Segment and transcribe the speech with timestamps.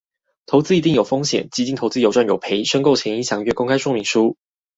[0.47, 4.33] 投資一定有風險，基金投資有賺有賠，申購前應詳閱公開說明書。